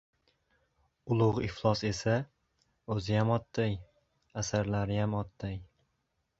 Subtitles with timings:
[1.15, 2.17] —Ulug‘ iflos esa,
[2.95, 3.79] o‘ziyam otday,
[4.45, 5.59] asarlariyam otday!